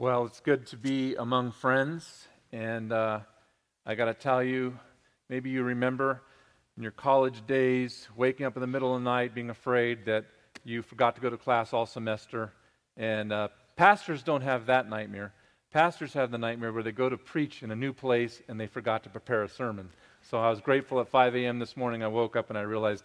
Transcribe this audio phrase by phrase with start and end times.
[0.00, 2.28] Well, it's good to be among friends.
[2.52, 3.18] And uh,
[3.84, 4.78] I got to tell you,
[5.28, 6.22] maybe you remember
[6.76, 10.26] in your college days waking up in the middle of the night being afraid that
[10.62, 12.52] you forgot to go to class all semester.
[12.96, 15.32] And uh, pastors don't have that nightmare.
[15.72, 18.68] Pastors have the nightmare where they go to preach in a new place and they
[18.68, 19.88] forgot to prepare a sermon.
[20.22, 21.58] So I was grateful at 5 a.m.
[21.58, 22.04] this morning.
[22.04, 23.02] I woke up and I realized,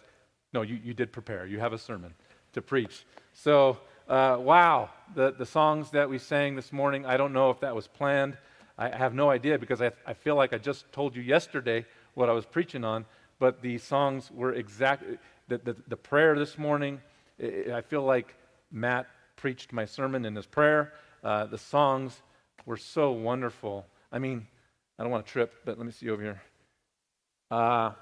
[0.52, 1.44] no, you, you did prepare.
[1.44, 2.14] You have a sermon
[2.52, 3.04] to preach.
[3.32, 7.60] So uh, wow, the, the songs that we sang this morning, I don't know if
[7.60, 8.36] that was planned.
[8.76, 12.28] I have no idea because I, I feel like I just told you yesterday what
[12.28, 13.06] I was preaching on,
[13.38, 17.00] but the songs were exactly, the, the, the prayer this morning,
[17.40, 18.34] I feel like
[18.70, 19.06] Matt
[19.36, 20.92] preached my sermon in his prayer.
[21.22, 22.22] Uh, the songs
[22.66, 23.86] were so wonderful.
[24.12, 24.46] I mean,
[24.98, 26.42] I don't want to trip, but let me see over here.
[27.50, 27.92] Uh,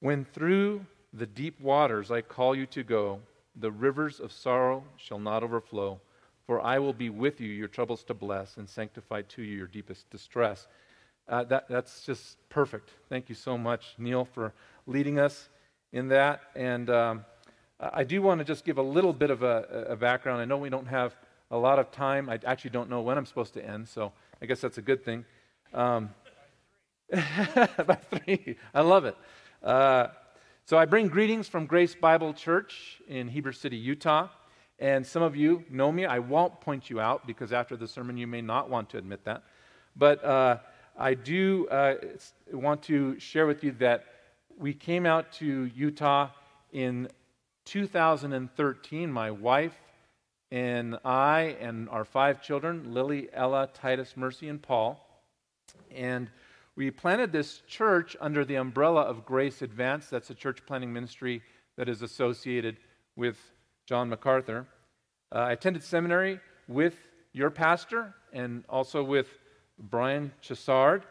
[0.00, 3.20] when through the deep waters I call you to go,
[3.60, 6.00] the rivers of sorrow shall not overflow.
[6.46, 9.66] For I will be with you, your troubles to bless, and sanctify to you your
[9.68, 10.66] deepest distress.
[11.28, 12.90] Uh, that, that's just perfect.
[13.08, 14.52] Thank you so much, Neil, for
[14.86, 15.48] leading us
[15.92, 16.40] in that.
[16.56, 17.24] And um,
[17.78, 20.40] I do want to just give a little bit of a, a, background.
[20.40, 21.14] I know we don't have
[21.50, 22.28] a lot of time.
[22.28, 25.04] I actually don't know when I'm supposed to end, so I guess that's a good
[25.04, 25.24] thing.
[25.72, 26.10] Um,
[27.12, 28.56] by three.
[28.74, 29.16] I love it.
[29.62, 30.08] Uh,
[30.70, 34.28] so I bring greetings from Grace Bible Church in Heber City, Utah.
[34.78, 36.06] And some of you know me.
[36.06, 39.24] I won't point you out because after the sermon you may not want to admit
[39.24, 39.42] that.
[39.96, 40.58] But uh,
[40.96, 41.96] I do uh,
[42.52, 44.04] want to share with you that
[44.60, 46.28] we came out to Utah
[46.72, 47.08] in
[47.64, 49.10] 2013.
[49.10, 49.74] My wife
[50.52, 55.04] and I and our five children Lily, Ella, Titus, Mercy, and Paul.
[55.92, 56.30] And
[56.80, 60.06] we planted this church under the umbrella of Grace Advance.
[60.06, 61.42] That's a church planting ministry
[61.76, 62.78] that is associated
[63.16, 63.36] with
[63.84, 64.66] John MacArthur.
[65.30, 66.94] Uh, I attended seminary with
[67.34, 69.26] your pastor and also with
[69.78, 71.02] Brian Chessard.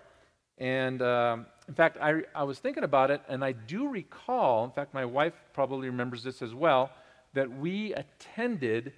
[0.58, 4.72] And um, in fact, I, I was thinking about it, and I do recall, in
[4.72, 6.90] fact, my wife probably remembers this as well,
[7.36, 8.94] that we attended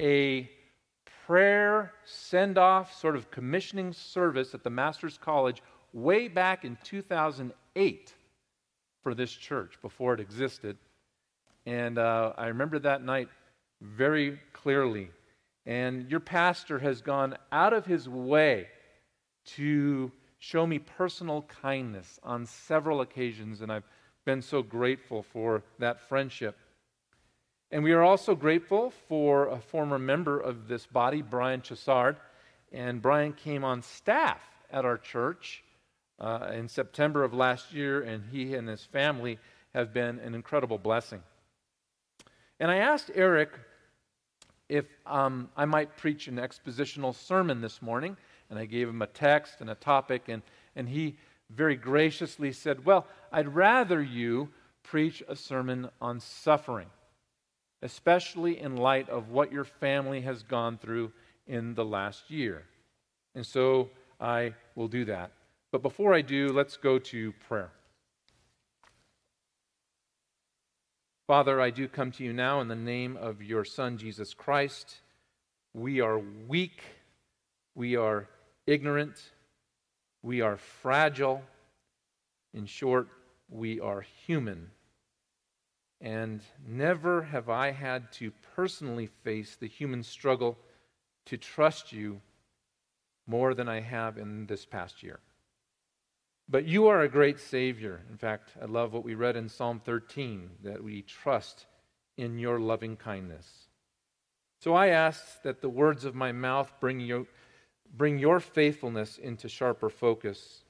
[0.00, 0.48] a
[1.26, 5.62] prayer send off sort of commissioning service at the Master's College
[5.94, 8.12] way back in 2008
[9.02, 10.76] for this church before it existed.
[11.64, 13.28] And uh, I remember that night
[13.80, 15.10] very clearly.
[15.64, 18.66] And your pastor has gone out of his way
[19.46, 23.88] to show me personal kindness on several occasions, and I've
[24.26, 26.56] been so grateful for that friendship.
[27.70, 32.16] And we are also grateful for a former member of this body, Brian Chassard.
[32.72, 34.40] And Brian came on staff
[34.70, 35.62] at our church
[36.18, 39.38] uh, in September of last year, and he and his family
[39.74, 41.22] have been an incredible blessing.
[42.60, 43.50] And I asked Eric
[44.68, 48.16] if um, I might preach an expositional sermon this morning,
[48.48, 50.42] and I gave him a text and a topic, and,
[50.76, 51.16] and he
[51.50, 54.48] very graciously said, Well, I'd rather you
[54.82, 56.88] preach a sermon on suffering,
[57.82, 61.12] especially in light of what your family has gone through
[61.46, 62.62] in the last year.
[63.34, 65.32] And so I will do that.
[65.74, 67.72] But before I do, let's go to prayer.
[71.26, 75.00] Father, I do come to you now in the name of your Son, Jesus Christ.
[75.72, 76.80] We are weak,
[77.74, 78.28] we are
[78.68, 79.20] ignorant,
[80.22, 81.42] we are fragile.
[82.52, 83.08] In short,
[83.48, 84.70] we are human.
[86.00, 90.56] And never have I had to personally face the human struggle
[91.26, 92.20] to trust you
[93.26, 95.18] more than I have in this past year.
[96.48, 98.02] But you are a great Savior.
[98.10, 101.66] In fact, I love what we read in Psalm 13 that we trust
[102.16, 103.68] in your loving kindness.
[104.60, 107.26] So I ask that the words of my mouth bring,
[107.96, 110.64] bring your faithfulness into sharper focus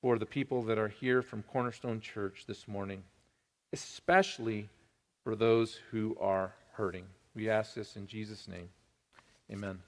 [0.00, 3.02] for the people that are here from Cornerstone Church this morning,
[3.72, 4.68] especially
[5.24, 7.04] for those who are hurting.
[7.34, 8.68] We ask this in Jesus' name.
[9.50, 9.80] Amen.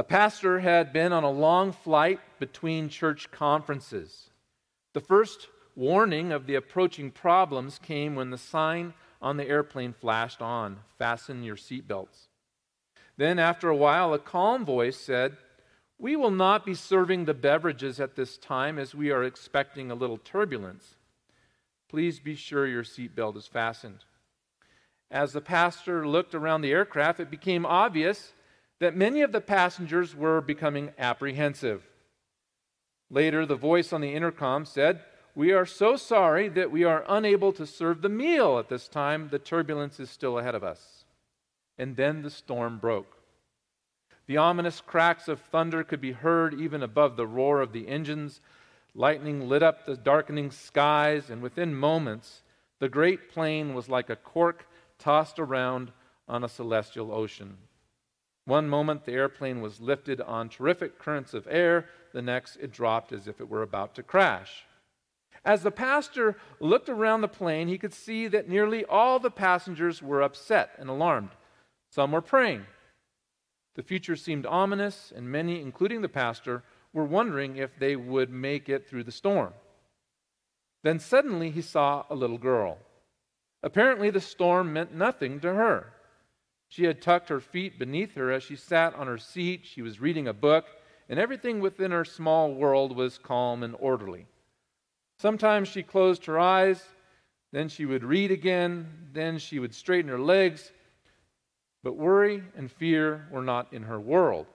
[0.00, 4.30] A pastor had been on a long flight between church conferences.
[4.94, 10.40] The first warning of the approaching problems came when the sign on the airplane flashed
[10.40, 12.28] on Fasten your seatbelts.
[13.18, 15.36] Then, after a while, a calm voice said,
[15.98, 19.94] We will not be serving the beverages at this time as we are expecting a
[19.94, 20.94] little turbulence.
[21.90, 24.04] Please be sure your seatbelt is fastened.
[25.10, 28.32] As the pastor looked around the aircraft, it became obvious
[28.80, 31.86] that many of the passengers were becoming apprehensive.
[33.10, 35.02] Later, the voice on the intercom said,
[35.34, 39.28] We are so sorry that we are unable to serve the meal at this time.
[39.30, 41.04] The turbulence is still ahead of us.
[41.80, 43.16] and then the storm broke.
[44.26, 48.42] The ominous cracks of thunder could be heard even above the roar of the engines.
[48.94, 52.42] Lightning lit up the darkening skies, and within moments,
[52.80, 54.66] the great plane was like a cork
[54.98, 55.90] tossed around
[56.28, 57.56] on a celestial ocean.
[58.50, 63.12] One moment, the airplane was lifted on terrific currents of air, the next, it dropped
[63.12, 64.64] as if it were about to crash.
[65.44, 70.02] As the pastor looked around the plane, he could see that nearly all the passengers
[70.02, 71.30] were upset and alarmed.
[71.92, 72.66] Some were praying.
[73.76, 78.68] The future seemed ominous, and many, including the pastor, were wondering if they would make
[78.68, 79.54] it through the storm.
[80.82, 82.78] Then suddenly he saw a little girl.
[83.62, 85.92] Apparently, the storm meant nothing to her.
[86.70, 89.62] She had tucked her feet beneath her as she sat on her seat.
[89.64, 90.66] She was reading a book,
[91.08, 94.26] and everything within her small world was calm and orderly.
[95.18, 96.82] Sometimes she closed her eyes,
[97.50, 100.70] then she would read again, then she would straighten her legs.
[101.82, 104.46] But worry and fear were not in her world.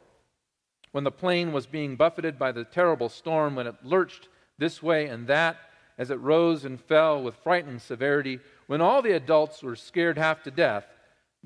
[0.94, 5.07] When the plane was being buffeted by the terrible storm, when it lurched this way
[5.07, 5.57] and that,
[5.97, 10.41] as it rose and fell with frightening severity, when all the adults were scared half
[10.44, 10.85] to death,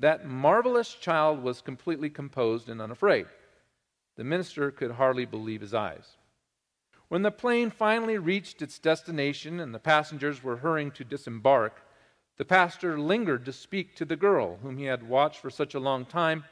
[0.00, 3.26] that marvelous child was completely composed and unafraid.
[4.16, 6.16] The minister could hardly believe his eyes.
[7.08, 11.82] When the plane finally reached its destination and the passengers were hurrying to disembark,
[12.38, 15.80] the pastor lingered to speak to the girl whom he had watched for such a
[15.80, 16.44] long time.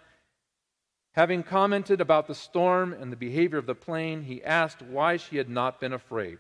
[1.12, 5.38] Having commented about the storm and the behavior of the plane, he asked why she
[5.38, 6.38] had not been afraid.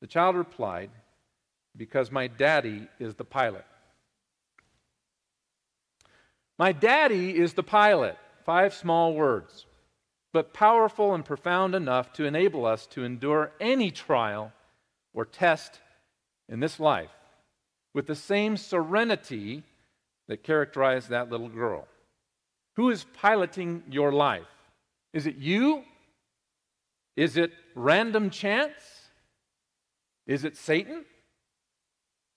[0.00, 0.90] The child replied,
[1.76, 3.64] Because my daddy is the pilot.
[6.58, 8.16] My daddy is the pilot.
[8.44, 9.66] Five small words
[10.36, 14.52] but powerful and profound enough to enable us to endure any trial
[15.14, 15.80] or test
[16.46, 17.08] in this life
[17.94, 19.62] with the same serenity
[20.28, 21.88] that characterized that little girl.
[22.74, 24.42] Who is piloting your life?
[25.14, 25.84] Is it you?
[27.16, 28.74] Is it random chance?
[30.26, 31.06] Is it Satan?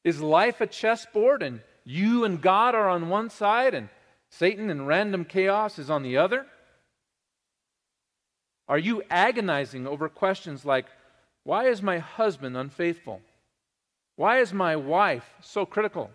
[0.06, 3.90] Is life a chessboard and you and God are on one side and
[4.30, 6.46] Satan and random chaos is on the other?
[8.68, 10.86] Are you agonizing over questions like,
[11.44, 13.22] why is my husband unfaithful?
[14.16, 16.12] Why is my wife so critical?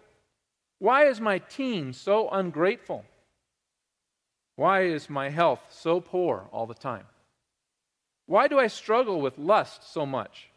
[0.78, 3.04] Why is my team so ungrateful?
[4.56, 7.06] Why is my health so poor all the time?
[8.26, 10.50] Why do I struggle with lust so much?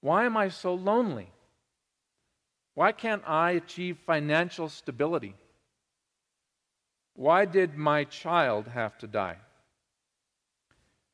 [0.00, 1.30] Why am I so lonely?
[2.74, 5.34] Why can't I achieve financial stability?
[7.14, 9.36] Why did my child have to die?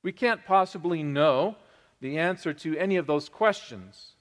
[0.03, 1.57] We can't possibly know
[2.01, 4.13] the answer to any of those questions.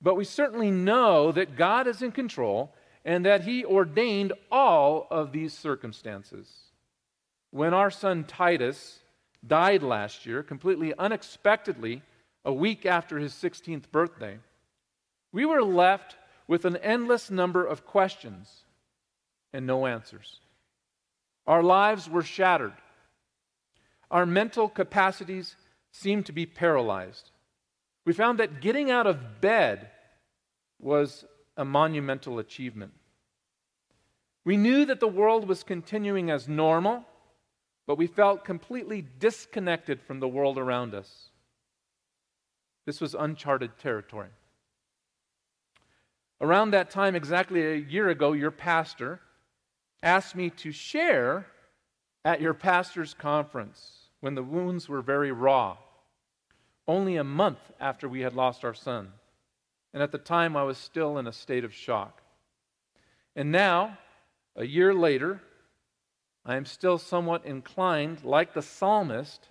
[0.00, 2.74] But we certainly know that God is in control
[3.04, 6.50] and that He ordained all of these circumstances.
[7.50, 9.00] When our son Titus
[9.46, 12.02] died last year, completely unexpectedly,
[12.44, 14.38] a week after his 16th birthday,
[15.32, 18.64] we were left with an endless number of questions
[19.52, 20.40] and no answers.
[21.48, 22.74] Our lives were shattered.
[24.10, 25.56] Our mental capacities
[25.90, 27.30] seemed to be paralyzed.
[28.04, 29.88] We found that getting out of bed
[30.78, 31.24] was
[31.56, 32.92] a monumental achievement.
[34.44, 37.06] We knew that the world was continuing as normal,
[37.86, 41.30] but we felt completely disconnected from the world around us.
[42.84, 44.28] This was uncharted territory.
[46.42, 49.20] Around that time, exactly a year ago, your pastor
[50.02, 51.46] asked me to share
[52.24, 55.76] at your pastor's conference when the wounds were very raw,
[56.86, 59.12] only a month after we had lost our son.
[59.92, 62.22] And at the time, I was still in a state of shock.
[63.34, 63.98] And now,
[64.56, 65.40] a year later,
[66.44, 69.48] I am still somewhat inclined, like the psalmist,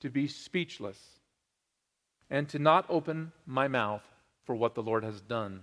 [0.00, 0.98] to be speechless
[2.30, 4.02] and to not open my mouth
[4.44, 5.62] for what the Lord has done.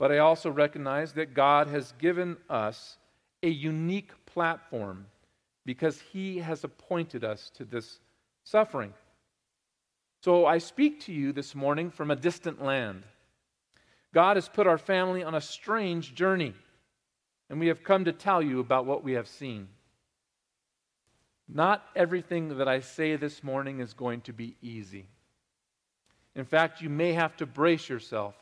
[0.00, 2.96] But I also recognize that God has given us
[3.42, 5.04] a unique platform
[5.66, 8.00] because he has appointed us to this
[8.42, 8.94] suffering.
[10.24, 13.02] So I speak to you this morning from a distant land.
[14.14, 16.54] God has put our family on a strange journey,
[17.50, 19.68] and we have come to tell you about what we have seen.
[21.46, 25.08] Not everything that I say this morning is going to be easy.
[26.34, 28.34] In fact, you may have to brace yourself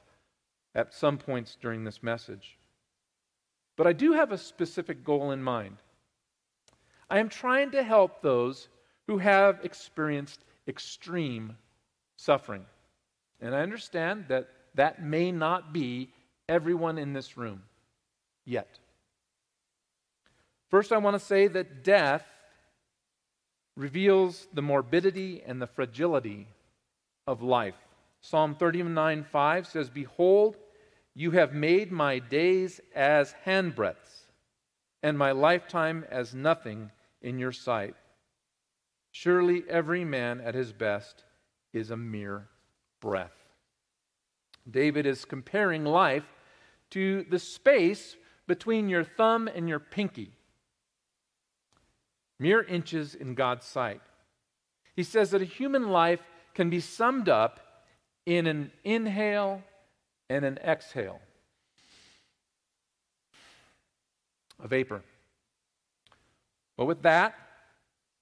[0.79, 2.57] at some points during this message.
[3.77, 5.79] But I do have a specific goal in mind.
[7.11, 8.69] I am trying to help those
[9.09, 11.57] who have experienced extreme
[12.17, 12.65] suffering.
[13.41, 16.11] And I understand that that may not be
[16.49, 17.63] everyone in this room
[18.45, 18.79] yet.
[20.71, 22.25] First, I want to say that death
[23.75, 26.47] reveals the morbidity and the fragility
[27.27, 27.75] of life.
[28.21, 30.57] Psalm 39 5 says, Behold,
[31.19, 34.29] you have made my days as handbreadths,
[35.03, 37.97] and my lifetime as nothing in your sight.
[39.11, 41.25] Surely every man at his best
[41.73, 42.47] is a mere
[43.01, 43.33] breath.
[44.71, 46.23] David is comparing life
[46.91, 48.15] to the space
[48.47, 50.31] between your thumb and your pinky,
[52.39, 54.03] mere inches in God's sight.
[54.95, 56.23] He says that a human life
[56.55, 57.59] can be summed up
[58.25, 59.65] in an inhale
[60.29, 61.21] and an exhale,
[64.63, 65.03] a vapor.
[66.77, 67.35] But with that,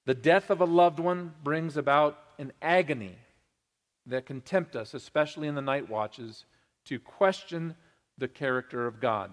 [0.07, 3.17] the death of a loved one brings about an agony
[4.07, 6.45] that can tempt us, especially in the night watches,
[6.85, 7.75] to question
[8.17, 9.33] the character of God.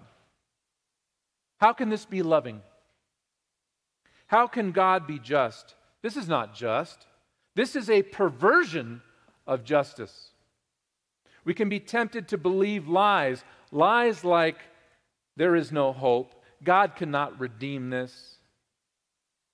[1.58, 2.60] How can this be loving?
[4.26, 5.76] How can God be just?
[6.02, 7.06] This is not just.
[7.54, 9.00] This is a perversion
[9.46, 10.32] of justice.
[11.44, 14.58] We can be tempted to believe lies, lies like
[15.36, 18.38] there is no hope, God cannot redeem this,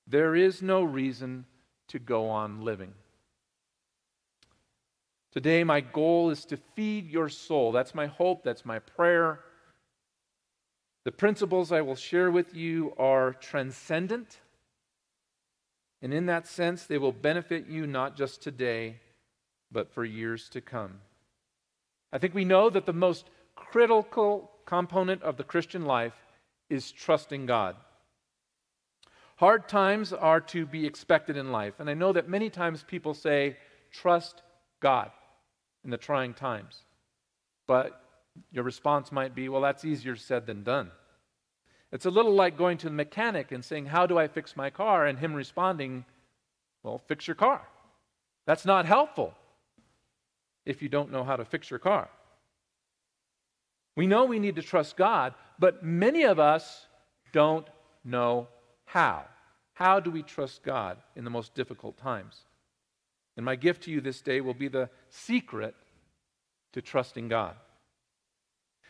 [0.06, 1.46] there is no reason
[1.88, 2.92] to go on living.
[5.32, 7.70] Today, my goal is to feed your soul.
[7.70, 9.40] That's my hope, that's my prayer.
[11.04, 14.38] The principles I will share with you are transcendent,
[16.02, 18.96] and in that sense, they will benefit you not just today,
[19.70, 21.00] but for years to come.
[22.12, 26.14] I think we know that the most critical component of the Christian life
[26.68, 27.76] is trusting God.
[29.36, 33.14] Hard times are to be expected in life, and I know that many times people
[33.14, 33.56] say,
[33.90, 34.42] trust
[34.80, 35.10] God
[35.84, 36.82] in the trying times.
[37.66, 38.00] But
[38.52, 40.90] your response might be, well, that's easier said than done.
[41.92, 44.70] It's a little like going to the mechanic and saying, How do I fix my
[44.70, 45.06] car?
[45.06, 46.04] And him responding,
[46.82, 47.62] Well, fix your car.
[48.46, 49.34] That's not helpful
[50.64, 52.08] if you don't know how to fix your car.
[53.96, 56.86] We know we need to trust God, but many of us
[57.32, 57.66] don't
[58.04, 58.48] know
[58.84, 59.24] how.
[59.74, 62.44] How do we trust God in the most difficult times?
[63.36, 65.74] And my gift to you this day will be the secret
[66.72, 67.56] to trusting God.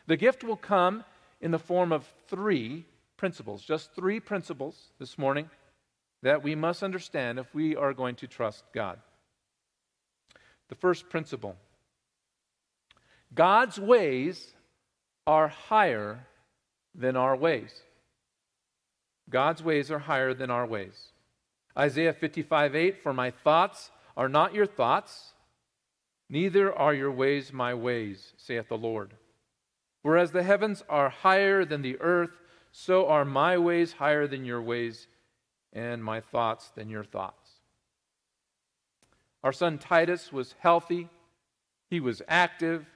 [0.07, 1.05] The gift will come
[1.41, 2.85] in the form of three
[3.17, 5.49] principles, just three principles this morning
[6.23, 8.99] that we must understand if we are going to trust God.
[10.71, 11.57] The first principle
[13.35, 14.55] God's ways
[15.27, 16.27] are higher
[16.95, 17.83] than our ways.
[19.29, 21.13] God's ways are higher than our ways.
[21.77, 25.35] Isaiah 55 8, for my thoughts are not your thoughts,
[26.29, 29.15] neither are your ways my ways, saith the Lord.
[30.03, 32.41] Whereas the heavens are higher than the earth,
[32.73, 35.07] so are my ways higher than your ways,
[35.73, 37.40] and my thoughts than your thoughts.
[39.43, 41.09] Our son Titus was healthy,
[41.89, 42.87] he was active,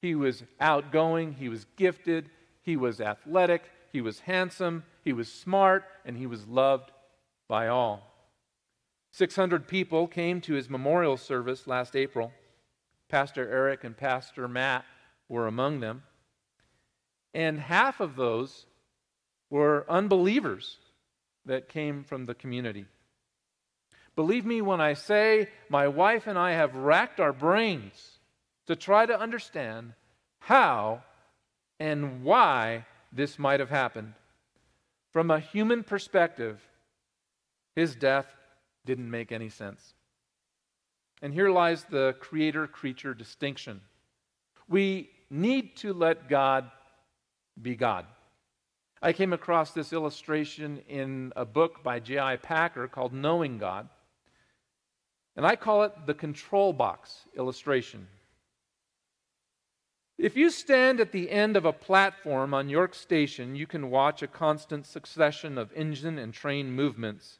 [0.00, 2.30] he was outgoing, he was gifted,
[2.62, 6.90] he was athletic, he was handsome, he was smart, and he was loved
[7.48, 8.12] by all.
[9.12, 12.32] 600 people came to his memorial service last April.
[13.08, 14.86] Pastor Eric and Pastor Matt
[15.28, 16.02] were among them.
[17.34, 18.66] And half of those
[19.50, 20.78] were unbelievers
[21.44, 22.86] that came from the community.
[24.14, 28.18] Believe me when I say my wife and I have racked our brains
[28.66, 29.94] to try to understand
[30.38, 31.02] how
[31.80, 34.14] and why this might have happened.
[35.12, 36.60] From a human perspective,
[37.74, 38.26] his death
[38.84, 39.94] didn't make any sense.
[41.22, 43.80] And here lies the creator creature distinction.
[44.68, 46.70] We need to let God
[47.60, 48.06] be God.
[49.00, 52.36] I came across this illustration in a book by J.I.
[52.36, 53.88] Packer called Knowing God.
[55.36, 58.06] And I call it the control box illustration.
[60.18, 64.22] If you stand at the end of a platform on York Station, you can watch
[64.22, 67.38] a constant succession of engine and train movements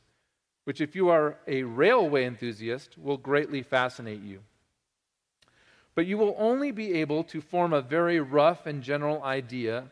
[0.64, 4.40] which, if you are a railway enthusiast, will greatly fascinate you.
[5.94, 9.84] But you will only be able to form a very rough and general idea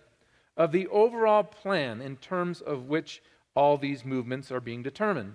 [0.57, 3.23] of the overall plan in terms of which
[3.55, 5.35] all these movements are being determined.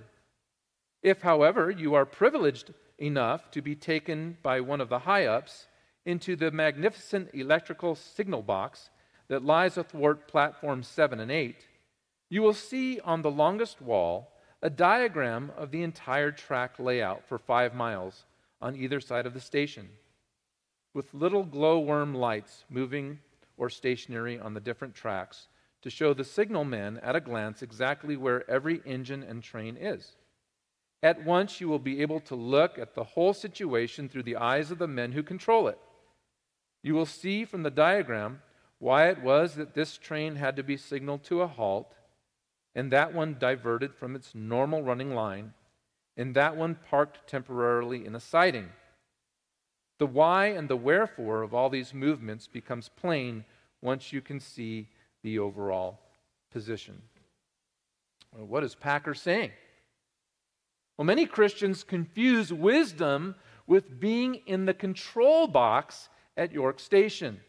[1.06, 5.68] If, however, you are privileged enough to be taken by one of the high ups
[6.04, 8.90] into the magnificent electrical signal box
[9.28, 11.58] that lies athwart platforms 7 and 8,
[12.28, 14.32] you will see on the longest wall
[14.64, 18.26] a diagram of the entire track layout for five miles
[18.60, 19.88] on either side of the station,
[20.96, 23.20] with little glowworm lights moving
[23.58, 25.50] or stationary on the different tracks
[25.84, 30.16] to show the signal men at a glance exactly where every engine and train is.
[31.06, 34.72] At once, you will be able to look at the whole situation through the eyes
[34.72, 35.78] of the men who control it.
[36.82, 38.42] You will see from the diagram
[38.80, 41.94] why it was that this train had to be signaled to a halt,
[42.74, 45.54] and that one diverted from its normal running line,
[46.18, 48.70] and that one parked temporarily in a siding.
[50.00, 53.46] The why and the wherefore of all these movements becomes plain
[53.80, 54.90] once you can see
[55.22, 56.00] the overall
[56.52, 57.00] position.
[58.36, 59.52] Well, what is Packer saying?
[60.98, 63.36] Well, many Christians confuse wisdom
[63.68, 67.42] with being in the control box at York Station.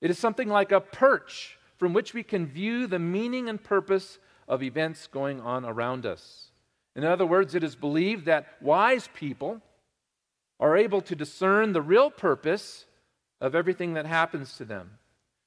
[0.00, 4.18] It is something like a perch from which we can view the meaning and purpose
[4.46, 6.50] of events going on around us.
[6.94, 9.60] In other words, it is believed that wise people
[10.60, 12.84] are able to discern the real purpose
[13.40, 14.90] of everything that happens to them,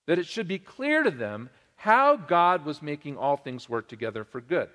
[0.07, 4.23] that it should be clear to them how God was making all things work together
[4.23, 4.69] for good.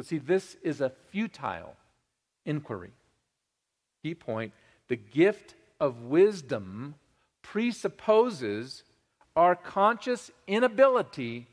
[0.00, 1.76] But see, this is a futile
[2.46, 2.92] inquiry.
[4.02, 4.54] Key point
[4.88, 6.94] the gift of wisdom
[7.42, 8.82] presupposes
[9.36, 11.48] our conscious inability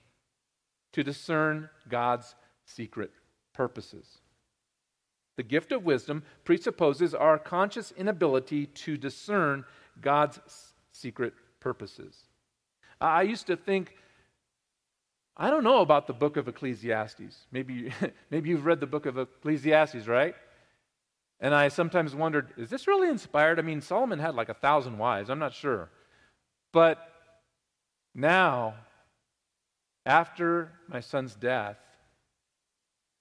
[0.94, 3.12] to discern God's secret
[3.52, 4.20] purposes.
[5.36, 9.66] The gift of wisdom presupposes our conscious inability to discern
[10.00, 10.40] God's
[10.94, 12.16] secret purposes.
[13.02, 13.98] I used to think
[15.40, 17.46] I don't know about the book of Ecclesiastes.
[17.52, 17.94] Maybe,
[18.32, 20.34] maybe you've read the book of Ecclesiastes, right?
[21.40, 23.60] And I sometimes wondered, is this really inspired?
[23.60, 25.30] I mean, Solomon had like a thousand wives.
[25.30, 25.90] I'm not sure.
[26.74, 26.98] But
[28.16, 28.74] now,
[30.08, 31.78] after my son's death,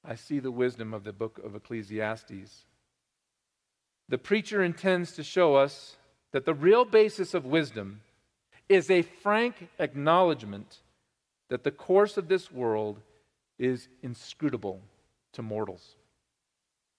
[0.02, 2.64] I see the wisdom of the book of Ecclesiastes.
[4.08, 5.96] The preacher intends to show us
[6.32, 8.00] that the real basis of wisdom
[8.68, 10.78] is a frank acknowledgement
[11.48, 13.00] that the course of this world
[13.58, 14.80] is inscrutable
[15.32, 15.96] to mortals.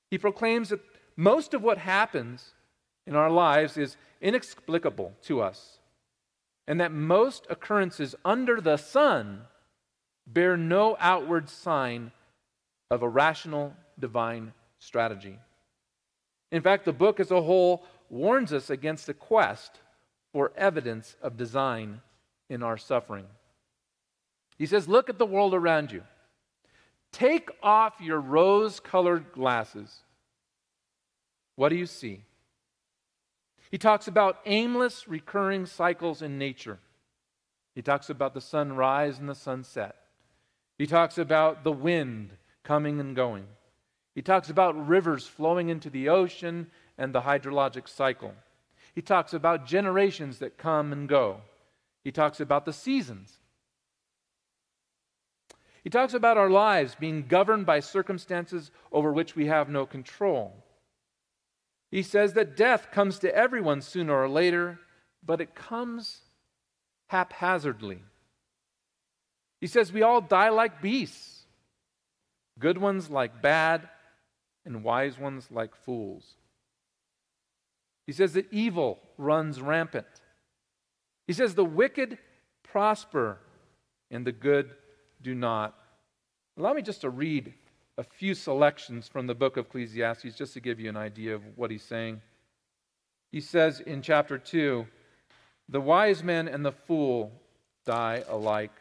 [0.10, 0.82] He proclaims that
[1.16, 2.54] most of what happens
[3.06, 5.80] in our lives is inexplicable to us,
[6.68, 9.42] and that most occurrences under the sun
[10.26, 12.12] bear no outward sign
[12.92, 15.40] of a rational divine strategy.
[16.52, 19.80] In fact, the book as a whole warns us against a quest
[20.34, 22.02] for evidence of design
[22.50, 23.26] in our suffering.
[24.58, 26.04] He says, Look at the world around you.
[27.12, 30.02] Take off your rose colored glasses.
[31.56, 32.24] What do you see?
[33.72, 36.80] He talks about aimless, recurring cycles in nature.
[37.76, 39.96] He talks about the sunrise and the sunset.
[40.78, 42.32] He talks about the wind
[42.64, 43.46] coming and going.
[44.16, 46.68] He talks about rivers flowing into the ocean
[46.98, 48.34] and the hydrologic cycle.
[48.96, 51.42] He talks about generations that come and go.
[52.04, 53.38] He talks about the seasons.
[55.88, 60.54] He talks about our lives being governed by circumstances over which we have no control.
[61.92, 64.80] He says that death comes to everyone sooner or later,
[65.26, 66.24] but it comes
[67.08, 68.00] haphazardly.
[69.62, 71.46] He says we all die like beasts,
[72.60, 73.88] good ones like bad,
[74.66, 76.36] and wise ones like fools.
[78.06, 80.06] He says that evil runs rampant.
[81.28, 82.18] He says the wicked
[82.62, 83.38] prosper
[84.12, 84.72] and the good
[85.28, 85.76] do not.
[86.58, 87.54] Allow me just to read
[87.98, 91.42] a few selections from the book of Ecclesiastes just to give you an idea of
[91.58, 92.22] what he's saying.
[93.34, 94.88] He says in chapter 2
[95.68, 97.34] The wise man and the fool
[97.86, 98.72] die alike.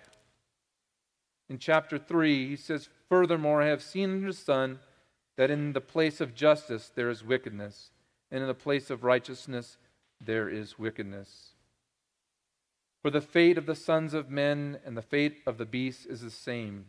[1.50, 4.78] In chapter 3, he says, Furthermore, I have seen in the sun
[5.36, 7.90] that in the place of justice there is wickedness,
[8.30, 9.78] and in the place of righteousness
[10.20, 11.55] there is wickedness.
[13.06, 16.22] For the fate of the sons of men and the fate of the beasts is
[16.22, 16.86] the same.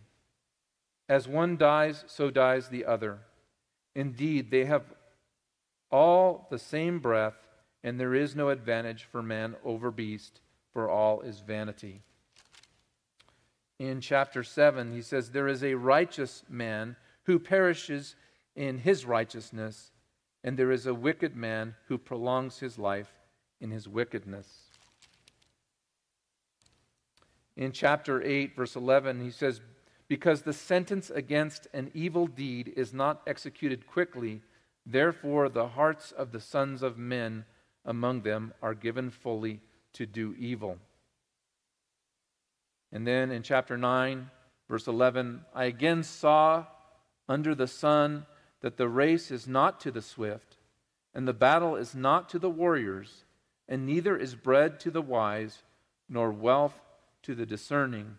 [1.07, 3.19] As one dies, so dies the other.
[3.93, 4.95] Indeed, they have
[5.91, 7.35] all the same breath,
[7.83, 10.41] and there is no advantage for man over beast,
[10.73, 12.01] for all is vanity.
[13.77, 18.15] In chapter 7, he says, There is a righteous man who perishes
[18.55, 19.91] in his righteousness,
[20.43, 23.13] and there is a wicked man who prolongs his life
[23.61, 24.66] in his wickedness
[27.57, 29.61] in chapter 8, verse 11, he says,
[30.07, 34.41] Because the sentence against an evil deed is not executed quickly,
[34.85, 37.45] therefore the hearts of the sons of men
[37.83, 39.59] among them are given fully
[39.93, 40.77] to do evil.
[42.91, 44.29] And then in chapter 9,
[44.69, 46.67] verse 11, I again saw
[47.27, 48.27] under the sun
[48.61, 50.57] that the race is not to the swift,
[51.11, 53.25] and the battle is not to the warriors,
[53.67, 55.63] and neither is bread to the wise,
[56.07, 56.79] nor wealth
[57.27, 58.17] to the discerning,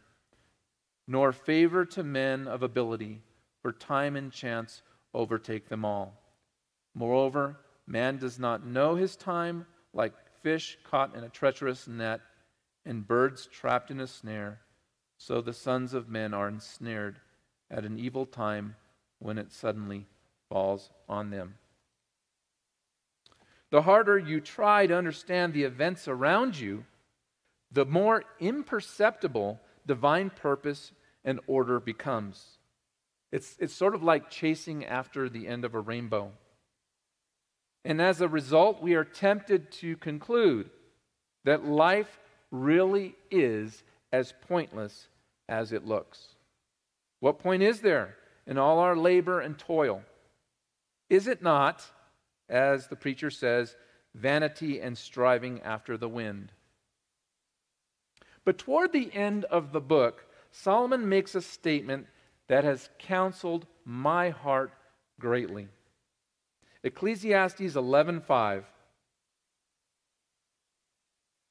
[1.06, 3.22] nor favor to men of ability,
[3.62, 4.82] for time and chance
[5.14, 6.12] overtake them all.
[6.94, 12.20] Moreover, man does not know his time, like fish caught in a treacherous net,
[12.84, 14.60] and birds trapped in a snare.
[15.16, 17.18] So the sons of men are ensnared
[17.70, 18.76] at an evil time
[19.20, 20.06] when it suddenly
[20.50, 21.54] falls on them.
[23.70, 26.84] The harder you try to understand the events around you,
[27.70, 30.92] the more imperceptible divine purpose
[31.24, 32.58] and order becomes.
[33.30, 36.32] It's, it's sort of like chasing after the end of a rainbow.
[37.84, 40.70] And as a result, we are tempted to conclude
[41.44, 45.08] that life really is as pointless
[45.48, 46.34] as it looks.
[47.20, 50.02] What point is there in all our labor and toil?
[51.10, 51.84] Is it not,
[52.48, 53.76] as the preacher says,
[54.14, 56.52] vanity and striving after the wind?
[58.48, 62.06] But toward the end of the book, Solomon makes a statement
[62.46, 64.72] that has counseled my heart
[65.20, 65.68] greatly.
[66.82, 68.64] Ecclesiastes 11:5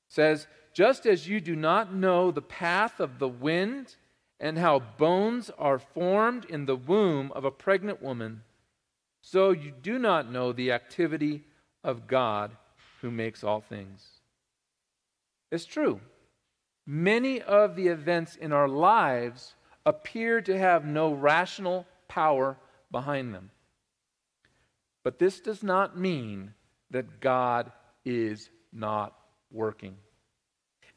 [0.07, 3.95] says, "Just as you do not know the path of the wind
[4.39, 8.43] and how bones are formed in the womb of a pregnant woman,
[9.21, 11.45] so you do not know the activity
[11.83, 12.57] of God
[13.01, 14.19] who makes all things."
[15.51, 16.01] It's true.
[16.89, 22.57] Many of the events in our lives appear to have no rational power
[22.89, 23.51] behind them.
[25.03, 26.53] But this does not mean
[26.89, 27.73] that God
[28.05, 29.13] is not
[29.51, 29.97] working.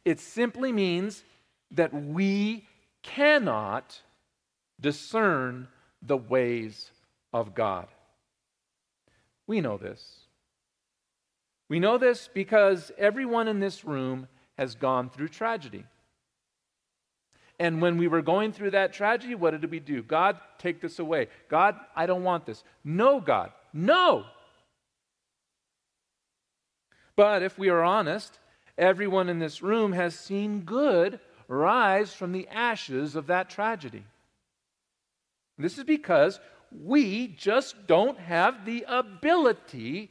[0.04, 1.24] It simply means
[1.72, 2.68] that we
[3.02, 4.00] cannot
[4.80, 5.66] discern
[6.02, 6.92] the ways
[7.32, 7.88] of God.
[9.48, 10.20] We know this.
[11.68, 14.28] We know this because everyone in this room
[14.60, 15.86] has gone through tragedy.
[17.58, 20.02] And when we were going through that tragedy, what did we do?
[20.02, 21.28] God, take this away.
[21.48, 22.62] God, I don't want this.
[22.84, 24.26] No, God, no.
[27.16, 28.38] But if we are honest,
[28.76, 34.04] everyone in this room has seen good rise from the ashes of that tragedy.
[35.56, 36.38] This is because
[36.70, 40.10] we just don't have the ability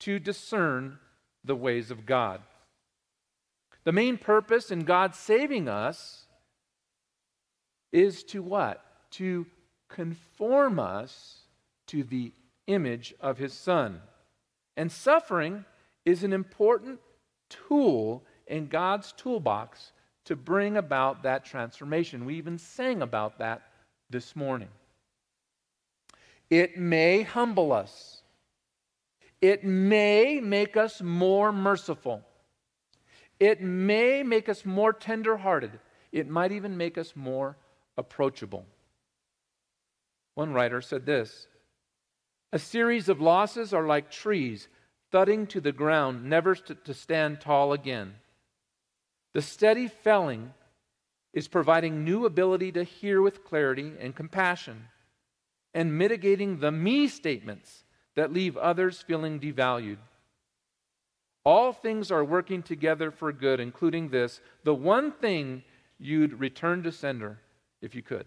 [0.00, 0.98] to discern
[1.42, 2.42] the ways of God.
[3.88, 6.26] The main purpose in God saving us
[7.90, 8.84] is to what?
[9.12, 9.46] To
[9.88, 11.38] conform us
[11.86, 12.34] to the
[12.66, 14.02] image of his Son.
[14.76, 15.64] And suffering
[16.04, 17.00] is an important
[17.48, 19.92] tool in God's toolbox
[20.26, 22.26] to bring about that transformation.
[22.26, 23.62] We even sang about that
[24.10, 24.68] this morning.
[26.50, 28.20] It may humble us.
[29.40, 32.22] It may make us more merciful.
[33.40, 35.78] It may make us more tenderhearted.
[36.10, 37.56] It might even make us more
[37.96, 38.66] approachable.
[40.34, 41.46] One writer said this
[42.52, 44.68] A series of losses are like trees
[45.10, 48.14] thudding to the ground, never to stand tall again.
[49.34, 50.52] The steady felling
[51.32, 54.88] is providing new ability to hear with clarity and compassion
[55.74, 57.84] and mitigating the me statements
[58.16, 59.98] that leave others feeling devalued.
[61.48, 65.62] All things are working together for good, including this the one thing
[65.98, 67.38] you'd return to sender
[67.80, 68.26] if you could.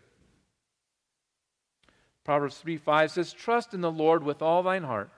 [2.24, 5.12] Proverbs 3 5 says, Trust in the Lord with all thine heart,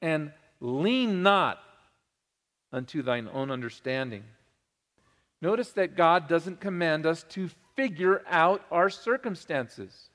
[0.00, 1.60] and lean not
[2.72, 4.24] unto thine own understanding.
[5.40, 10.10] Notice that God doesn't command us to figure out our circumstances.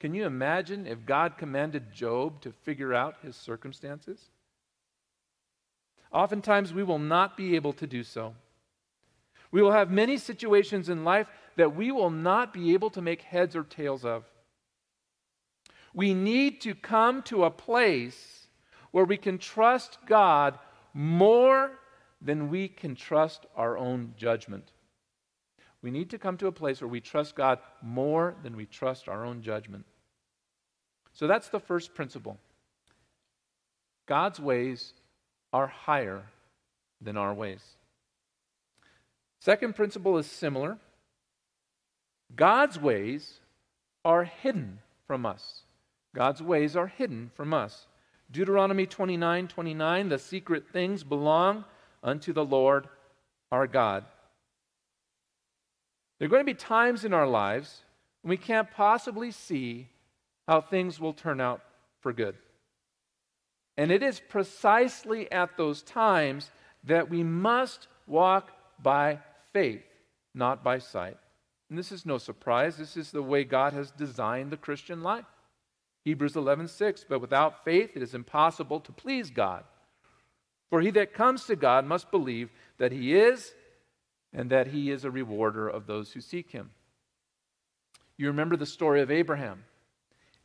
[0.00, 4.28] Can you imagine if God commanded Job to figure out his circumstances?
[6.12, 8.34] Oftentimes, we will not be able to do so.
[9.50, 13.22] We will have many situations in life that we will not be able to make
[13.22, 14.24] heads or tails of.
[15.94, 18.46] We need to come to a place
[18.92, 20.58] where we can trust God
[20.94, 21.72] more
[22.20, 24.72] than we can trust our own judgment.
[25.82, 29.08] We need to come to a place where we trust God more than we trust
[29.08, 29.84] our own judgment.
[31.12, 32.38] So that's the first principle.
[34.06, 34.94] God's ways
[35.52, 36.22] are higher
[37.00, 37.62] than our ways.
[39.40, 40.78] Second principle is similar.
[42.34, 43.40] God's ways
[44.04, 45.62] are hidden from us.
[46.14, 47.86] God's ways are hidden from us.
[48.30, 51.64] Deuteronomy 29 29, the secret things belong
[52.02, 52.88] unto the Lord
[53.50, 54.04] our God.
[56.18, 57.82] There are going to be times in our lives
[58.22, 59.88] when we can't possibly see
[60.46, 61.60] how things will turn out
[62.00, 62.36] for good.
[63.76, 66.50] And it is precisely at those times
[66.84, 68.50] that we must walk
[68.82, 69.18] by
[69.52, 69.82] faith
[70.34, 71.16] not by sight.
[71.68, 72.76] And this is no surprise.
[72.76, 75.26] This is the way God has designed the Christian life.
[76.04, 79.64] Hebrews 11:6, but without faith it is impossible to please God.
[80.70, 83.54] For he that comes to God must believe that he is
[84.32, 86.70] and that he is a rewarder of those who seek him.
[88.16, 89.64] You remember the story of Abraham.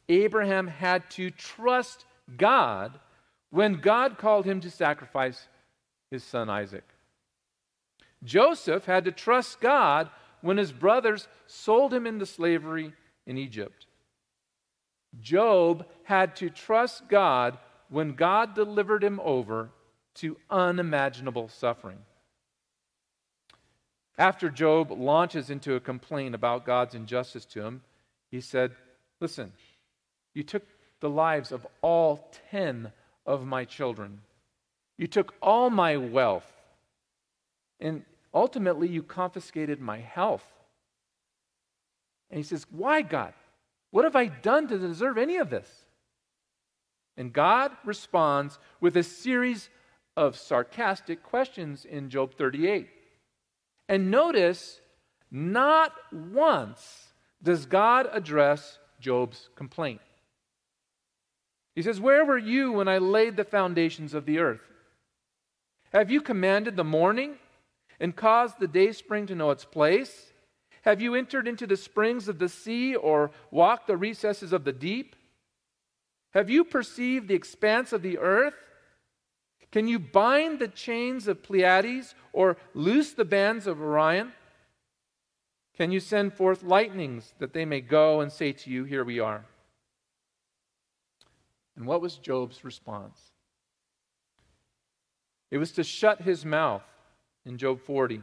[0.09, 2.99] Abraham had to trust God
[3.49, 5.47] when God called him to sacrifice
[6.11, 6.83] his son Isaac.
[8.23, 10.09] Joseph had to trust God
[10.41, 12.93] when his brothers sold him into slavery
[13.25, 13.85] in Egypt.
[15.19, 17.57] Job had to trust God
[17.89, 19.69] when God delivered him over
[20.15, 21.99] to unimaginable suffering.
[24.17, 27.81] After Job launches into a complaint about God's injustice to him,
[28.31, 28.71] he said,
[29.21, 29.53] Listen,
[30.33, 30.63] you took
[30.99, 32.91] the lives of all 10
[33.27, 34.21] of my children.
[34.97, 36.51] You took all my wealth.
[37.79, 40.45] And ultimately, you confiscated my health.
[42.31, 43.33] And he says, Why, God?
[43.91, 45.69] What have I done to deserve any of this?
[47.15, 49.69] And God responds with a series
[50.15, 52.89] of sarcastic questions in Job 38.
[53.89, 54.81] And notice,
[55.31, 57.09] not once
[57.41, 60.01] does God address Job's complaint.
[61.77, 64.63] He says, Where were you when I laid the foundations of the earth?
[65.93, 67.35] Have you commanded the morning
[67.99, 70.33] and caused the day spring to know its place?
[70.81, 74.73] Have you entered into the springs of the sea or walked the recesses of the
[74.73, 75.15] deep?
[76.31, 78.57] Have you perceived the expanse of the earth?
[79.71, 84.31] Can you bind the chains of Pleiades or loose the bands of Orion?
[85.75, 89.19] Can you send forth lightnings that they may go and say to you, Here we
[89.19, 89.45] are?
[91.77, 93.21] And what was Job's response?
[95.51, 96.83] It was to shut his mouth
[97.45, 98.21] in Job 40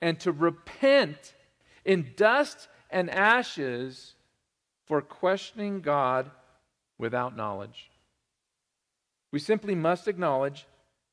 [0.00, 1.34] and to repent
[1.84, 4.14] in dust and ashes
[4.86, 6.30] for questioning God
[6.98, 7.90] without knowledge.
[9.32, 10.66] We simply must acknowledge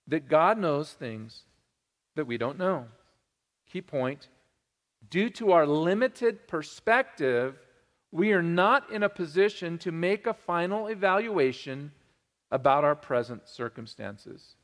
[0.08, 1.44] that God knows things
[2.16, 2.86] that we don't know.
[3.72, 4.28] Key point
[5.10, 7.58] due to our limited perspective,
[8.12, 11.91] we are not in a position to make a final evaluation
[12.52, 14.56] about our present circumstances.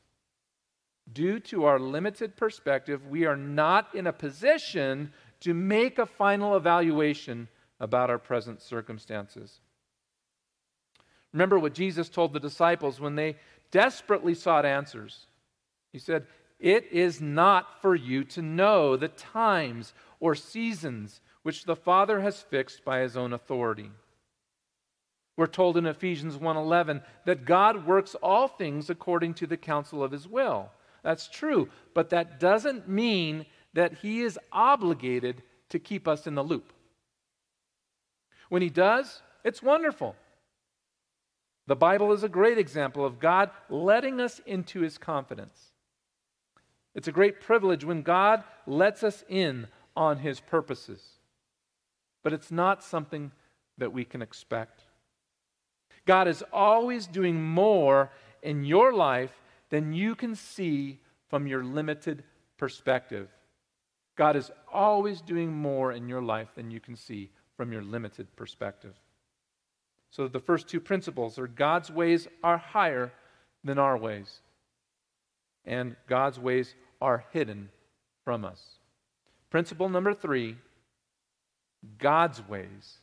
[1.10, 6.56] Due to our limited perspective, we are not in a position to make a final
[6.56, 7.48] evaluation
[7.80, 9.60] about our present circumstances.
[11.32, 13.36] Remember what Jesus told the disciples when they
[13.70, 15.26] desperately sought answers.
[15.92, 16.26] He said,
[16.58, 22.42] It is not for you to know the times or seasons which the Father has
[22.42, 23.90] fixed by his own authority.
[25.34, 30.12] We're told in Ephesians 1:11 that God works all things according to the counsel of
[30.12, 30.70] his will.
[31.02, 36.44] That's true, but that doesn't mean that he is obligated to keep us in the
[36.44, 36.74] loop.
[38.50, 40.16] When he does, it's wonderful.
[41.66, 45.72] The Bible is a great example of God letting us into his confidence.
[46.94, 51.17] It's a great privilege when God lets us in on his purposes.
[52.22, 53.32] But it's not something
[53.78, 54.82] that we can expect.
[56.06, 58.10] God is always doing more
[58.42, 59.32] in your life
[59.70, 62.24] than you can see from your limited
[62.56, 63.28] perspective.
[64.16, 68.34] God is always doing more in your life than you can see from your limited
[68.36, 68.94] perspective.
[70.10, 73.12] So the first two principles are God's ways are higher
[73.62, 74.40] than our ways,
[75.64, 77.68] and God's ways are hidden
[78.24, 78.78] from us.
[79.50, 80.56] Principle number three
[81.98, 82.98] God's ways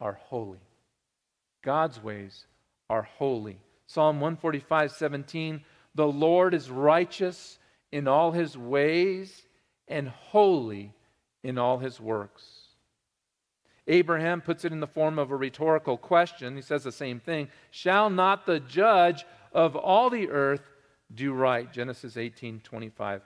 [0.00, 0.60] are holy.
[1.62, 2.46] God's ways
[2.88, 3.58] are holy.
[3.86, 7.58] Psalm 145 17 The Lord is righteous
[7.90, 9.42] in all his ways
[9.88, 10.92] and holy
[11.42, 12.44] in all his works.
[13.86, 16.56] Abraham puts it in the form of a rhetorical question.
[16.56, 20.62] He says the same thing Shall not the judge of all the earth
[21.14, 21.70] do right?
[21.72, 23.22] Genesis 18 25.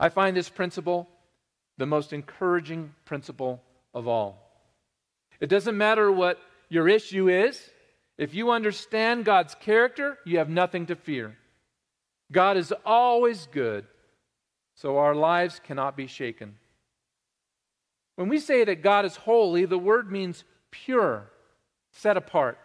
[0.00, 1.08] I find this principle
[1.78, 4.38] the most encouraging principle of all.
[5.40, 7.70] It doesn't matter what your issue is,
[8.16, 11.36] if you understand God's character, you have nothing to fear.
[12.30, 13.86] God is always good,
[14.74, 16.56] so our lives cannot be shaken.
[18.16, 21.30] When we say that God is holy, the word means pure,
[21.92, 22.58] set apart.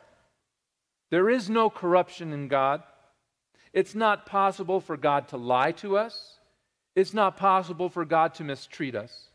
[1.09, 2.83] There is no corruption in God.
[3.73, 6.38] It's not possible for God to lie to us.
[6.99, 9.29] It's not possible for God to mistreat us.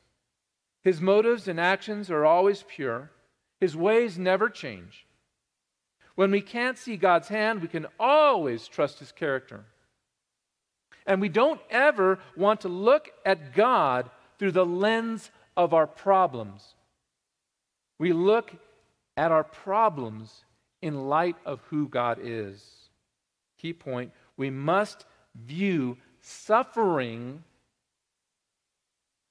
[0.83, 3.11] His motives and actions are always pure.
[3.59, 5.07] His ways never change.
[6.14, 9.64] When we can't see God's hand, we can always trust His character.
[11.07, 16.74] And we don't ever want to look at God through the lens of our problems.
[17.98, 18.53] We look
[19.16, 20.44] at our problems
[20.83, 22.62] in light of who God is.
[23.57, 27.42] Key point we must view suffering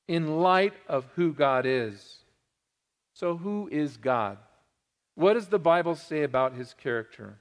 [0.08, 2.18] in light of who God is.
[3.14, 4.38] So, who is God?
[5.16, 7.38] What does the Bible say about his character?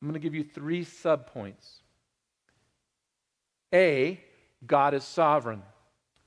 [0.00, 1.80] I'm going to give you three subpoints.
[3.74, 4.20] A,
[4.66, 5.62] God is sovereign.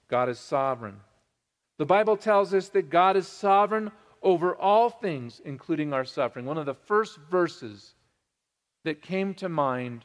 [0.10, 0.98] God is sovereign.
[1.78, 6.46] The Bible tells us that God is sovereign over all things, including our suffering.
[6.46, 7.94] One of the first verses
[8.84, 10.04] that came to mind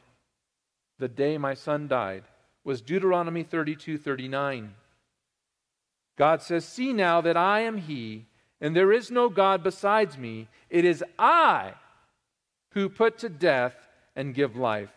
[0.99, 2.23] the day my son died
[2.63, 4.73] was Deuteronomy 32 39.
[6.17, 8.27] God says, See now that I am He,
[8.61, 10.47] and there is no God besides me.
[10.69, 11.73] It is I
[12.71, 13.75] who put to death
[14.15, 14.91] and give life.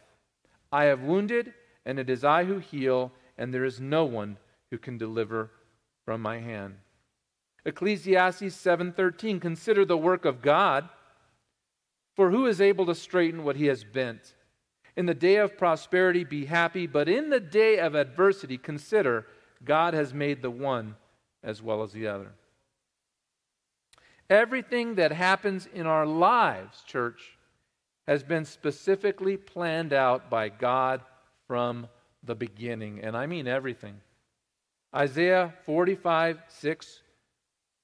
[0.70, 1.54] I have wounded,
[1.84, 4.36] and it is I who heal, and there is no one
[4.70, 5.50] who can deliver
[6.04, 6.76] from my hand.
[7.64, 10.88] Ecclesiastes 7:13 Consider the work of God,
[12.14, 14.34] for who is able to straighten what he has bent?
[14.96, 19.26] In the day of prosperity be happy, but in the day of adversity consider
[19.64, 20.96] God has made the one
[21.42, 22.32] as well as the other.
[24.30, 27.38] Everything that happens in our lives, church,
[28.06, 31.00] has been specifically planned out by God
[31.46, 31.88] from
[32.22, 33.00] the beginning.
[33.02, 34.00] And I mean everything.
[34.94, 37.02] Isaiah 45, 6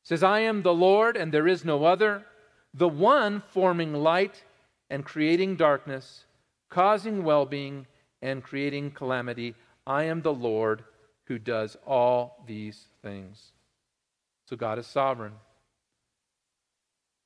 [0.02, 2.24] says, I am the Lord and there is no other,
[2.72, 4.42] the one forming light
[4.90, 6.24] and creating darkness,
[6.70, 7.86] causing well being
[8.20, 9.54] and creating calamity.
[9.86, 10.84] I am the Lord
[11.26, 13.52] who does all these things.
[14.48, 15.32] So God is sovereign.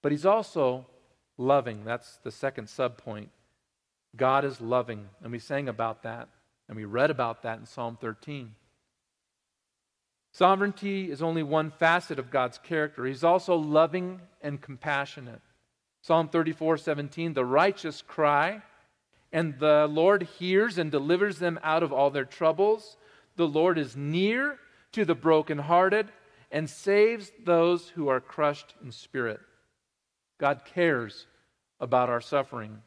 [0.02, 0.86] But He's also
[1.36, 1.84] loving.
[1.84, 3.28] That's the second subpoint.
[4.16, 5.08] God is loving.
[5.22, 6.28] And we sang about that,
[6.68, 8.54] and we read about that in Psalm 13.
[10.32, 13.04] Sovereignty is only one facet of God's character.
[13.04, 15.40] He's also loving and compassionate.
[16.02, 18.62] Psalm 34 17, the righteous cry,
[19.32, 22.96] and the Lord hears and delivers them out of all their troubles.
[23.38, 24.58] The Lord is near
[24.90, 26.10] to the brokenhearted
[26.50, 29.38] and saves those who are crushed in spirit.
[30.38, 31.28] God cares
[31.78, 32.82] about our suffering.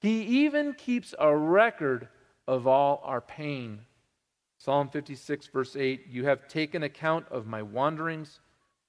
[0.00, 2.08] He even keeps a record
[2.46, 3.80] of all our pain.
[4.58, 8.40] Psalm 56, verse 8 You have taken account of my wanderings,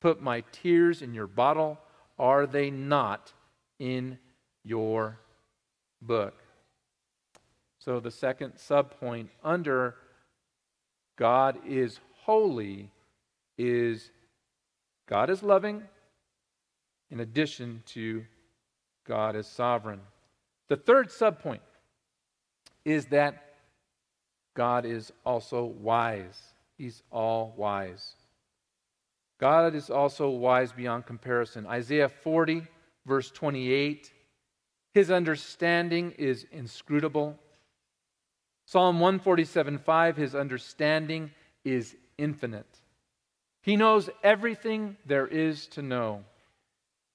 [0.01, 1.79] put my tears in your bottle.
[2.19, 3.31] Are they not
[3.79, 4.17] in
[4.65, 5.19] your
[6.01, 6.33] book?
[7.79, 9.95] So, the second subpoint under
[11.17, 12.89] God is holy
[13.57, 14.11] is
[15.07, 15.83] God is loving,
[17.11, 18.25] in addition to
[19.07, 20.01] God is sovereign.
[20.67, 21.59] The third subpoint
[22.83, 23.43] is that
[24.55, 26.53] God is also wise.
[26.77, 28.15] He's all wise.
[29.39, 31.67] God is also wise beyond comparison.
[31.67, 32.63] Isaiah 40,
[33.05, 34.11] verse 28
[34.93, 37.37] His understanding is inscrutable.
[38.65, 41.31] Psalm 147, 5 His understanding
[41.63, 42.67] is infinite.
[43.61, 46.23] He knows everything there is to know.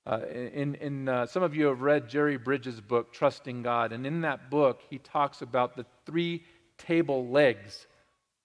[0.06, 4.06] Uh, in, in uh, some of you have read Jerry Bridges' book, Trusting God, and
[4.06, 6.42] in that book, he talks about the three
[6.78, 7.86] table legs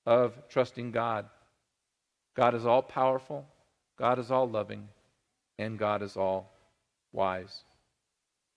[0.05, 1.27] of trusting God.
[2.35, 3.45] God is all powerful,
[3.97, 4.87] God is all loving,
[5.57, 6.51] and God is all
[7.13, 7.63] wise.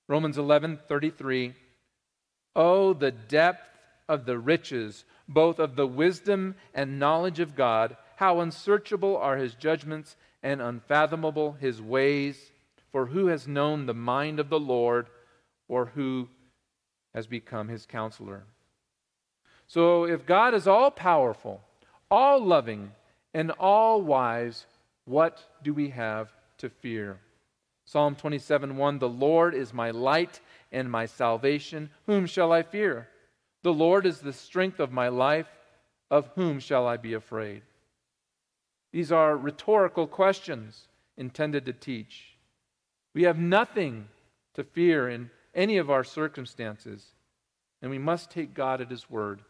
[0.08, 1.54] Romans 11 33.
[2.56, 3.77] Oh, the depth
[4.08, 7.96] of the riches, both of the wisdom and knowledge of God.
[8.16, 12.52] How unsearchable are his judgments and unfathomable his ways.
[12.90, 15.08] For who has known the mind of the Lord,
[15.68, 16.28] or who
[17.14, 18.44] has become his counselor?
[19.66, 21.60] So, if God is all powerful,
[22.10, 22.92] all loving,
[23.34, 24.64] and all wise,
[25.04, 27.18] what do we have to fear?
[27.84, 30.40] Psalm 27 1 The Lord is my light
[30.72, 31.90] and my salvation.
[32.06, 33.09] Whom shall I fear?
[33.62, 35.46] The Lord is the strength of my life.
[36.11, 37.61] Of whom shall I be afraid?
[38.92, 40.88] These are rhetorical questions
[41.18, 42.38] intended to teach.
[43.14, 44.09] We have nothing
[44.54, 47.12] to fear in any of our circumstances,
[47.82, 49.42] and we must take God at his word.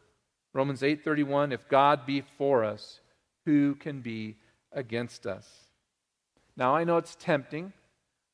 [0.52, 3.00] Romans 8:31 if God be for us
[3.44, 4.36] who can be
[4.72, 5.68] against us
[6.58, 7.72] now I know it's tempting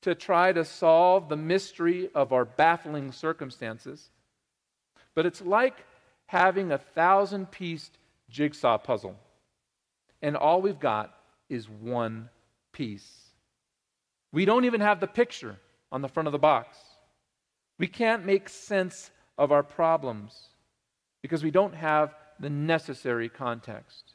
[0.00, 4.10] to try to solve the mystery of our baffling circumstances
[5.14, 5.84] but it's like
[6.26, 7.90] having a thousand piece
[8.30, 9.16] jigsaw puzzle
[10.22, 11.14] and all we've got
[11.48, 12.28] is one
[12.72, 13.30] piece
[14.32, 15.56] we don't even have the picture
[15.92, 16.78] on the front of the box
[17.78, 20.48] we can't make sense of our problems
[21.22, 24.12] because we don't have the necessary context.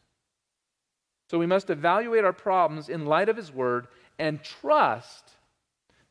[1.30, 3.88] So we must evaluate our problems in light of His Word
[4.18, 5.32] and trust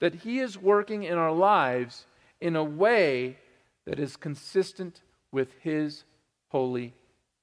[0.00, 2.06] that He is working in our lives
[2.40, 3.36] in a way
[3.88, 5.00] that is consistent
[5.32, 6.04] with His
[6.48, 6.92] holy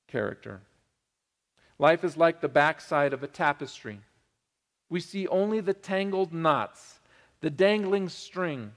[0.08, 0.62] character.
[1.80, 4.00] Life is like the backside of a tapestry.
[4.88, 7.00] We see only the tangled knots,
[7.41, 8.74] the dangling string,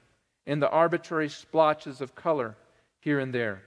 [0.46, 2.56] and the arbitrary splotches of color
[3.00, 3.60] here and there.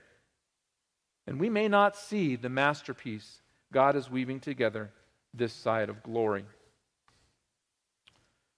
[1.28, 3.40] And we may not see the masterpiece
[3.72, 4.90] God is weaving together
[5.32, 6.44] this side of glory.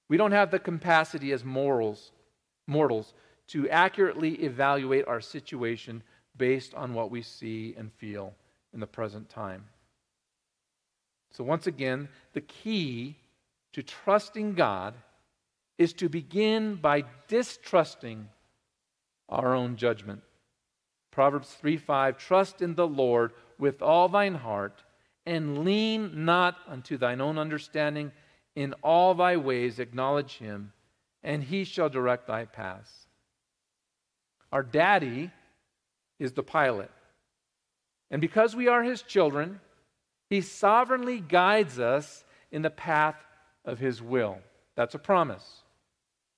[0.08, 2.12] We don't have the capacity as morals,
[2.66, 3.12] mortals
[3.48, 6.02] to accurately evaluate our situation
[6.36, 8.34] based on what we see and feel
[8.72, 9.64] in the present time.
[11.30, 13.16] So, once again, the key
[13.72, 14.94] to trusting God
[15.78, 18.28] is to begin by distrusting
[19.28, 20.22] our own judgment.
[21.10, 24.82] Proverbs 3 5 Trust in the Lord with all thine heart,
[25.26, 28.12] and lean not unto thine own understanding.
[28.54, 30.72] In all thy ways acknowledge him,
[31.24, 33.03] and he shall direct thy paths.
[34.54, 35.32] Our daddy
[36.20, 36.92] is the pilot.
[38.08, 39.58] And because we are his children,
[40.30, 43.16] he sovereignly guides us in the path
[43.64, 44.38] of his will.
[44.76, 45.62] That's a promise.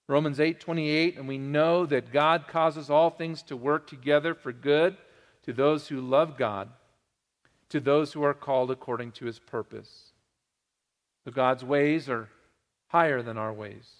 [0.08, 4.50] Romans 8 28, and we know that God causes all things to work together for
[4.50, 4.96] good
[5.42, 6.70] to those who love God,
[7.68, 10.12] to those who are called according to his purpose.
[11.24, 12.30] So God's ways are
[12.86, 13.90] higher than our ways.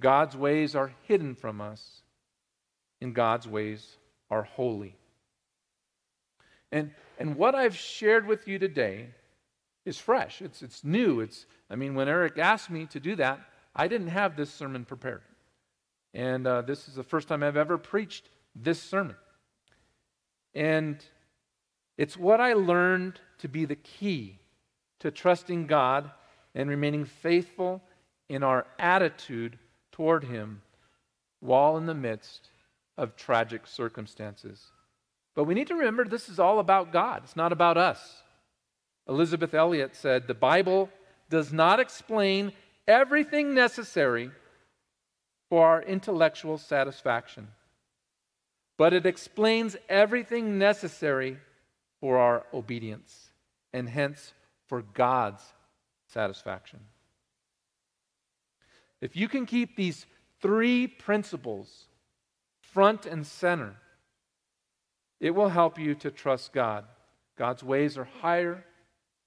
[0.00, 1.99] God's ways are hidden from us,
[3.00, 3.96] and God's ways
[4.30, 4.96] are holy.
[6.72, 9.08] And, and what I've shared with you today
[9.84, 10.40] is fresh.
[10.42, 11.20] It's, it's new.
[11.20, 13.40] It's, I mean, when Eric asked me to do that,
[13.74, 15.22] I didn't have this sermon prepared.
[16.12, 19.16] And uh, this is the first time I've ever preached this sermon.
[20.54, 21.04] And
[21.96, 24.38] it's what I learned to be the key
[25.00, 26.10] to trusting God
[26.54, 27.82] and remaining faithful
[28.28, 29.58] in our attitude
[29.92, 30.62] toward Him
[31.40, 32.49] while in the midst
[33.00, 34.70] of tragic circumstances.
[35.34, 38.22] But we need to remember this is all about God, it's not about us.
[39.08, 40.90] Elisabeth Elliot said the Bible
[41.30, 42.52] does not explain
[42.86, 44.30] everything necessary
[45.48, 47.48] for our intellectual satisfaction,
[48.76, 51.38] but it explains everything necessary
[52.00, 53.30] for our obedience
[53.72, 54.34] and hence
[54.66, 55.42] for God's
[56.06, 56.80] satisfaction.
[59.00, 60.04] If you can keep these
[60.42, 61.86] three principles
[62.72, 63.76] front and center,
[65.20, 66.84] it will help you to trust God.
[67.36, 68.64] God's ways are higher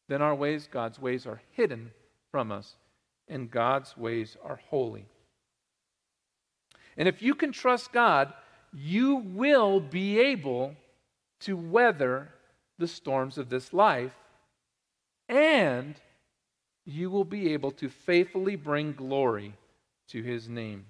[0.07, 1.91] than our ways, God's ways are hidden
[2.31, 2.75] from us,
[3.27, 5.05] and God's ways are holy.
[6.97, 8.33] And if you can trust God,
[8.71, 10.75] you will be able
[11.41, 12.29] to weather
[12.77, 14.13] the storms of this life,
[15.29, 15.95] and
[16.85, 19.53] you will be able to faithfully bring glory
[20.09, 20.85] to his name.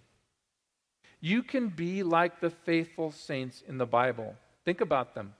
[1.25, 4.35] You can be like the faithful saints in the Bible.
[4.65, 5.35] Think about them.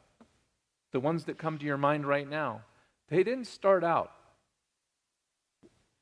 [0.94, 2.62] The ones that come to your mind right now.
[3.10, 4.10] They didn't start out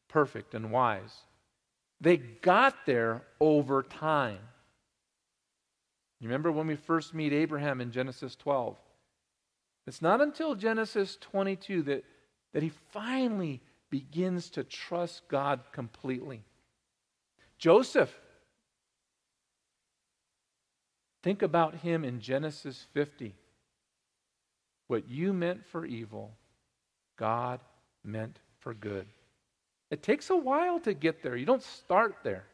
[0.08, 1.24] perfect and wise,
[2.00, 4.38] they got there over time.
[6.20, 8.78] You remember when we first meet Abraham in Genesis 12?
[9.88, 12.04] It's not until Genesis 22 that,
[12.54, 16.44] that he finally begins to trust God completely.
[17.58, 18.16] Joseph,
[21.24, 23.34] think about him in Genesis 50.
[24.88, 26.32] What you meant for evil,
[27.18, 27.60] God
[28.04, 29.06] meant for good.
[29.90, 31.36] It takes a while to get there.
[31.36, 32.46] You don't start there.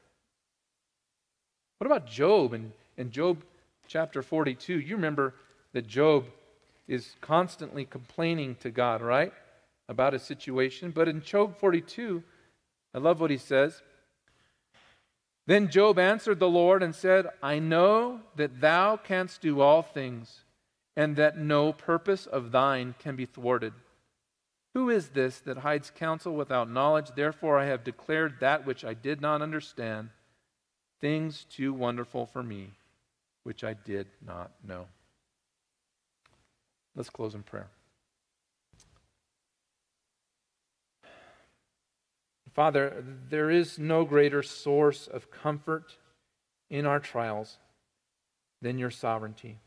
[1.78, 3.44] What about Job and in, Job
[3.88, 4.80] chapter 42?
[4.80, 5.36] You remember
[5.74, 6.26] that Job
[6.88, 9.32] is constantly complaining to God, right?
[9.88, 10.92] About his situation.
[10.92, 12.24] But in Job 42,
[12.94, 13.82] I love what he says.
[15.48, 20.42] Then Job answered the Lord and said, I know that thou canst do all things,
[20.96, 23.74] and that no purpose of thine can be thwarted.
[24.74, 27.12] Who is this that hides counsel without knowledge?
[27.16, 30.10] Therefore I have declared that which I did not understand,
[31.00, 32.74] things too wonderful for me,
[33.44, 34.88] which I did not know.
[36.94, 37.70] Let's close in prayer.
[42.58, 45.96] Father, there is no greater source of comfort
[46.72, 47.60] in our trials
[48.64, 49.60] than your sovereignty.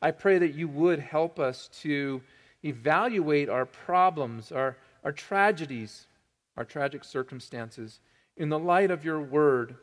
[0.00, 2.22] I pray that you would help us to
[2.64, 6.06] evaluate our problems, our, our tragedies,
[6.56, 8.00] our tragic circumstances
[8.38, 9.76] in the light of your word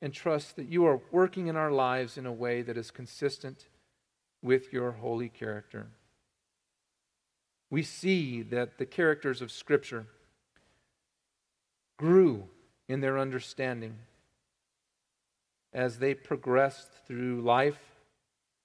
[0.00, 3.66] and trust that you are working in our lives in a way that is consistent
[4.42, 5.88] with your holy character.
[7.68, 10.06] we see that the characters of Scripture
[11.98, 12.48] grew
[12.88, 13.96] in their understanding
[15.72, 17.78] as they progressed through life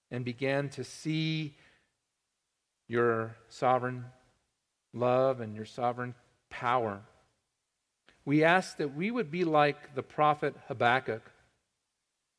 [0.09, 1.55] and began to see
[2.87, 4.05] your sovereign
[4.93, 6.15] love and your sovereign
[6.49, 7.01] power.
[8.25, 11.23] We ask that we would be like the prophet Habakkuk,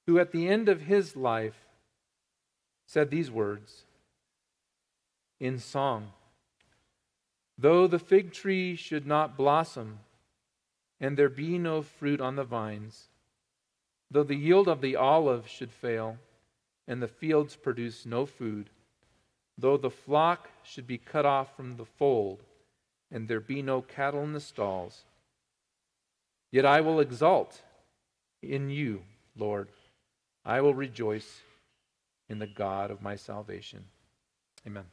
[0.07, 1.57] who at the end of his life
[2.87, 3.85] said these words
[5.41, 6.13] in song
[7.57, 10.01] Though the fig tree should not blossom,
[11.01, 13.09] and there be no fruit on the vines,
[14.11, 16.19] though the yield of the olive should fail,
[16.87, 18.71] and the fields produce no food,
[19.57, 22.43] though the flock should be cut off from the fold,
[23.11, 25.05] and there be no cattle in the stalls,
[26.51, 27.63] yet I will exult
[28.43, 29.03] in you,
[29.37, 29.69] Lord.
[30.45, 31.41] I will rejoice
[32.29, 33.85] in the God of my salvation.
[34.67, 34.85] Amen.